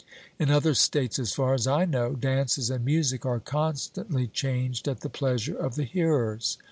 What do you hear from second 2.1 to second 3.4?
dances and music are